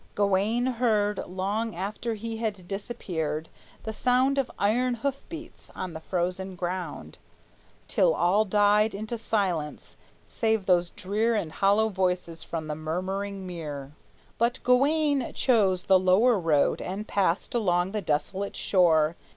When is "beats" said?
5.29-5.69